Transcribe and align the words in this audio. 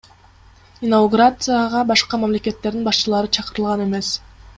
Инаугурацияга 0.87 1.83
башка 1.91 2.19
мамлекеттердин 2.23 2.89
башчылары 2.89 3.31
чакырылган 3.39 3.85
эмес. 3.85 4.11